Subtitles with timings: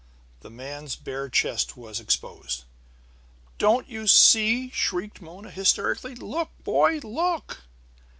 [0.39, 2.63] The man's bare chest was exposed.
[3.59, 6.15] "Don't you see?" shrieked Mona hysterically.
[6.15, 6.99] "Look, boy!
[7.03, 7.61] Look!"